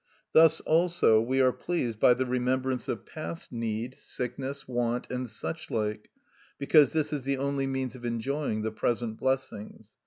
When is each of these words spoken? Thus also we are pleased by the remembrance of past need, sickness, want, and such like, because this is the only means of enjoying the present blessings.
Thus 0.33 0.61
also 0.61 1.21
we 1.21 1.41
are 1.41 1.51
pleased 1.51 1.99
by 1.99 2.15
the 2.15 2.25
remembrance 2.25 2.87
of 2.87 3.05
past 3.05 3.51
need, 3.51 3.97
sickness, 3.99 4.67
want, 4.67 5.07
and 5.11 5.29
such 5.29 5.69
like, 5.69 6.09
because 6.57 6.91
this 6.91 7.13
is 7.13 7.23
the 7.23 7.37
only 7.37 7.67
means 7.67 7.93
of 7.95 8.03
enjoying 8.03 8.63
the 8.63 8.71
present 8.71 9.19
blessings. 9.19 9.93